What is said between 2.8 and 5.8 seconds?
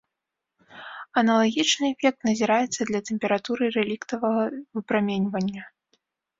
для тэмпературы рэліктавага выпраменьвання.